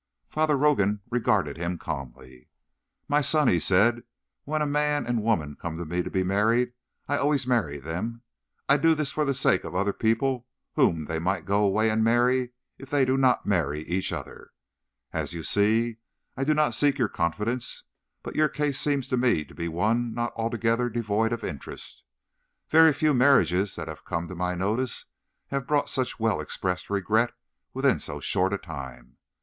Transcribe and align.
Father 0.27 0.57
Rogan 0.57 1.01
regarded 1.11 1.57
him 1.57 1.77
calmly. 1.77 2.49
"My 3.07 3.21
son," 3.21 3.47
he 3.47 3.59
said, 3.59 4.01
"when 4.45 4.63
a 4.63 4.65
man 4.65 5.05
and 5.05 5.21
woman 5.21 5.55
come 5.61 5.77
to 5.77 5.85
me 5.85 6.01
to 6.01 6.09
be 6.09 6.23
married 6.23 6.73
I 7.07 7.17
always 7.19 7.45
marry 7.45 7.79
them. 7.79 8.23
I 8.67 8.77
do 8.77 8.95
this 8.95 9.11
for 9.11 9.25
the 9.25 9.35
sake 9.35 9.63
of 9.63 9.75
other 9.75 9.93
people 9.93 10.47
whom 10.73 11.05
they 11.05 11.19
might 11.19 11.45
go 11.45 11.63
away 11.63 11.91
and 11.91 12.03
marry 12.03 12.49
if 12.79 12.89
they 12.89 13.05
did 13.05 13.19
not 13.19 13.45
marry 13.45 13.81
each 13.87 14.11
other. 14.11 14.53
As 15.13 15.33
you 15.33 15.43
see, 15.43 15.97
I 16.35 16.45
do 16.45 16.55
not 16.55 16.73
seek 16.73 16.97
your 16.97 17.07
confidence; 17.07 17.83
but 18.23 18.35
your 18.35 18.49
case 18.49 18.79
seems 18.79 19.07
to 19.09 19.17
me 19.17 19.45
to 19.45 19.53
be 19.53 19.67
one 19.67 20.15
not 20.15 20.33
altogether 20.35 20.89
devoid 20.89 21.31
of 21.31 21.43
interest. 21.43 22.05
Very 22.69 22.91
few 22.91 23.13
marriages 23.13 23.75
that 23.75 23.87
have 23.87 24.03
come 24.03 24.27
to 24.29 24.35
my 24.35 24.55
notice 24.55 25.05
have 25.49 25.67
brought 25.67 25.89
such 25.91 26.19
well 26.19 26.41
expressed 26.41 26.89
regret 26.89 27.33
within 27.75 27.99
so 27.99 28.19
short 28.19 28.51
a 28.51 28.57
time. 28.57 29.17